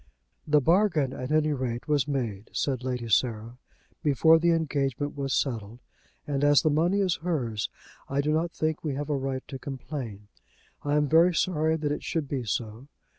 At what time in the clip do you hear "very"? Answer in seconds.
11.07-11.35